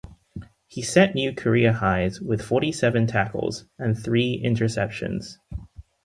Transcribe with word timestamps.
He 0.65 0.81
set 0.81 1.13
new 1.13 1.31
career 1.31 1.71
highs 1.73 2.19
with 2.19 2.41
forty-seven 2.41 3.05
tackles 3.05 3.65
and 3.77 3.95
three 3.95 4.41
interceptions. 4.43 5.37